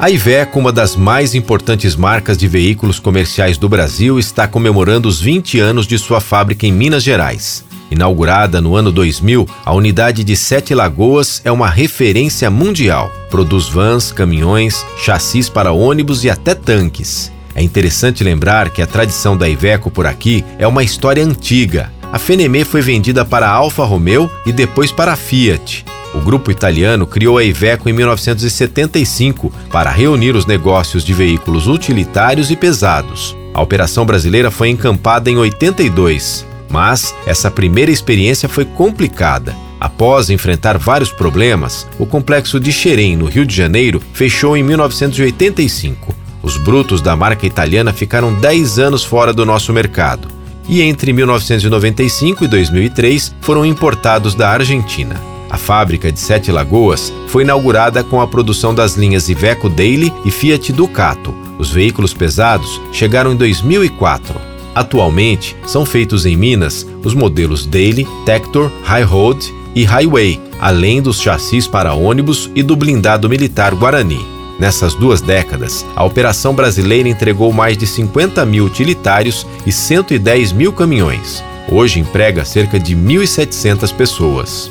A 0.00 0.08
Iveco, 0.08 0.60
uma 0.60 0.70
das 0.70 0.94
mais 0.94 1.34
importantes 1.34 1.96
marcas 1.96 2.38
de 2.38 2.46
veículos 2.46 3.00
comerciais 3.00 3.58
do 3.58 3.68
Brasil, 3.68 4.16
está 4.16 4.46
comemorando 4.46 5.08
os 5.08 5.20
20 5.20 5.58
anos 5.58 5.88
de 5.88 5.98
sua 5.98 6.20
fábrica 6.20 6.64
em 6.64 6.70
Minas 6.70 7.02
Gerais. 7.02 7.64
Inaugurada 7.90 8.60
no 8.60 8.76
ano 8.76 8.92
2000, 8.92 9.48
a 9.64 9.74
unidade 9.74 10.22
de 10.22 10.36
Sete 10.36 10.72
Lagoas 10.72 11.42
é 11.44 11.50
uma 11.50 11.68
referência 11.68 12.48
mundial. 12.48 13.12
Produz 13.28 13.68
vans, 13.68 14.12
caminhões, 14.12 14.86
chassis 14.98 15.48
para 15.48 15.72
ônibus 15.72 16.22
e 16.22 16.30
até 16.30 16.54
tanques. 16.54 17.32
É 17.52 17.60
interessante 17.60 18.22
lembrar 18.22 18.70
que 18.70 18.80
a 18.80 18.86
tradição 18.86 19.36
da 19.36 19.48
Iveco 19.48 19.90
por 19.90 20.06
aqui 20.06 20.44
é 20.60 20.66
uma 20.68 20.84
história 20.84 21.24
antiga. 21.24 21.92
A 22.12 22.20
Fenemé 22.20 22.62
foi 22.62 22.82
vendida 22.82 23.24
para 23.24 23.48
a 23.48 23.52
Alfa 23.52 23.84
Romeo 23.84 24.30
e 24.46 24.52
depois 24.52 24.92
para 24.92 25.14
a 25.14 25.16
Fiat. 25.16 25.84
O 26.18 26.20
grupo 26.20 26.50
italiano 26.50 27.06
criou 27.06 27.38
a 27.38 27.44
Iveco 27.44 27.88
em 27.88 27.92
1975 27.92 29.52
para 29.70 29.88
reunir 29.88 30.34
os 30.34 30.46
negócios 30.46 31.04
de 31.04 31.14
veículos 31.14 31.68
utilitários 31.68 32.50
e 32.50 32.56
pesados. 32.56 33.36
A 33.54 33.62
operação 33.62 34.04
brasileira 34.04 34.50
foi 34.50 34.68
encampada 34.68 35.30
em 35.30 35.36
82, 35.36 36.44
mas 36.68 37.14
essa 37.24 37.52
primeira 37.52 37.92
experiência 37.92 38.48
foi 38.48 38.64
complicada. 38.64 39.54
Após 39.78 40.28
enfrentar 40.28 40.76
vários 40.76 41.12
problemas, 41.12 41.86
o 42.00 42.04
complexo 42.04 42.58
de 42.58 42.72
Xerém, 42.72 43.16
no 43.16 43.26
Rio 43.26 43.46
de 43.46 43.54
Janeiro, 43.54 44.02
fechou 44.12 44.56
em 44.56 44.62
1985. 44.64 46.12
Os 46.42 46.56
brutos 46.56 47.00
da 47.00 47.14
marca 47.14 47.46
italiana 47.46 47.92
ficaram 47.92 48.34
10 48.34 48.80
anos 48.80 49.04
fora 49.04 49.32
do 49.32 49.46
nosso 49.46 49.72
mercado. 49.72 50.26
E 50.68 50.82
entre 50.82 51.12
1995 51.12 52.44
e 52.44 52.48
2003 52.48 53.36
foram 53.40 53.64
importados 53.64 54.34
da 54.34 54.50
Argentina. 54.50 55.37
A 55.50 55.56
fábrica 55.56 56.12
de 56.12 56.20
Sete 56.20 56.52
Lagoas 56.52 57.12
foi 57.28 57.42
inaugurada 57.42 58.04
com 58.04 58.20
a 58.20 58.26
produção 58.26 58.74
das 58.74 58.94
linhas 58.94 59.28
Iveco 59.28 59.68
Daily 59.68 60.12
e 60.24 60.30
Fiat 60.30 60.72
Ducato. 60.72 61.34
Os 61.58 61.70
veículos 61.70 62.12
pesados 62.12 62.80
chegaram 62.92 63.32
em 63.32 63.36
2004. 63.36 64.38
Atualmente, 64.74 65.56
são 65.66 65.84
feitos 65.84 66.24
em 66.24 66.36
Minas 66.36 66.86
os 67.04 67.14
modelos 67.14 67.66
Daily, 67.66 68.06
Tector, 68.24 68.70
High 68.84 69.02
Road 69.02 69.54
e 69.74 69.84
Highway, 69.84 70.40
além 70.60 71.02
dos 71.02 71.20
chassis 71.20 71.66
para 71.66 71.94
ônibus 71.94 72.50
e 72.54 72.62
do 72.62 72.76
blindado 72.76 73.28
militar 73.28 73.74
Guarani. 73.74 74.24
Nessas 74.58 74.94
duas 74.94 75.20
décadas, 75.20 75.86
a 75.94 76.04
operação 76.04 76.52
brasileira 76.52 77.08
entregou 77.08 77.52
mais 77.52 77.78
de 77.78 77.86
50 77.86 78.44
mil 78.44 78.64
utilitários 78.64 79.46
e 79.64 79.72
110 79.72 80.52
mil 80.52 80.72
caminhões. 80.72 81.42
Hoje 81.70 82.00
emprega 82.00 82.44
cerca 82.44 82.78
de 82.78 82.96
1.700 82.96 83.94
pessoas. 83.94 84.70